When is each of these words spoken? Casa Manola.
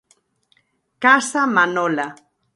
Casa 1.05 1.45
Manola. 1.45 2.07